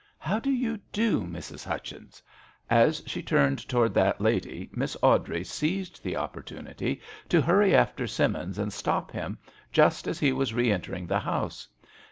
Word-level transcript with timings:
How 0.17 0.39
do 0.39 0.49
you 0.49 0.79
do, 0.91 1.21
Mrs. 1.25 1.63
Hutchins?" 1.63 2.23
As 2.71 3.03
she 3.05 3.21
turned 3.21 3.69
towards 3.69 3.93
that 3.93 4.19
lady 4.19 4.67
Miss 4.73 4.97
Awdrey 5.03 5.43
seized 5.43 6.01
the 6.01 6.15
opportunity 6.17 6.99
to 7.29 7.39
hurry 7.39 7.75
after 7.75 8.07
Simmins 8.07 8.57
and 8.57 8.73
stop 8.73 9.11
him 9.11 9.37
just 9.71 10.07
as 10.07 10.17
he 10.19 10.31
was 10.33 10.55
re 10.55 10.71
entering 10.71 11.05
the 11.05 11.19
house. 11.19 11.67